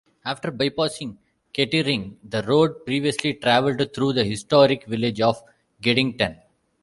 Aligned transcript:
After 0.25 0.51
bypassing 0.51 1.17
Kettering, 1.53 2.17
the 2.27 2.41
road 2.41 2.87
previously 2.87 3.35
travelled 3.35 3.93
through 3.93 4.13
the 4.13 4.23
historic 4.23 4.85
village 4.87 5.21
of 5.21 5.43
Geddington. 5.79 6.37